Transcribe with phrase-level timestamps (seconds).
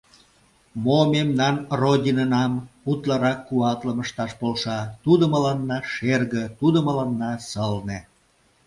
[0.83, 2.53] Мо мемнан Родинынам
[2.91, 7.99] утларак куатлым ышташ полша, тудо мыланна шерге, тудо мыланна сылне!